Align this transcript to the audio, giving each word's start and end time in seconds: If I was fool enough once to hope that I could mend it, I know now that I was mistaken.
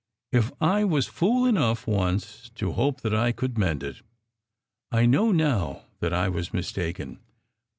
If 0.31 0.51
I 0.59 0.83
was 0.83 1.05
fool 1.05 1.45
enough 1.45 1.85
once 1.85 2.49
to 2.55 2.71
hope 2.71 3.01
that 3.01 3.13
I 3.13 3.31
could 3.31 3.55
mend 3.59 3.83
it, 3.83 4.01
I 4.91 5.05
know 5.05 5.31
now 5.31 5.83
that 5.99 6.11
I 6.11 6.27
was 6.27 6.55
mistaken. 6.55 7.19